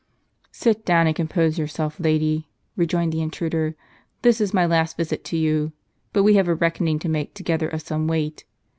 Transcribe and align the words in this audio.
"Sit 0.51 0.83
down 0.83 1.05
and 1.05 1.15
compose 1.15 1.59
yourself, 1.59 1.99
lady," 1.99 2.47
rejoined 2.75 3.11
the 3.13 3.21
intruder; 3.21 3.75
"this 4.23 4.41
is 4.41 4.51
my 4.51 4.65
last 4.65 4.97
visit 4.97 5.23
to 5.25 5.37
you; 5.37 5.73
but 6.11 6.23
we 6.23 6.33
have 6.37 6.47
a 6.47 6.55
reck 6.55 6.77
oning 6.79 6.99
to 7.01 7.07
make 7.07 7.35
together 7.35 7.67
of 7.69 7.83
some 7.83 8.07
weight. 8.07 8.43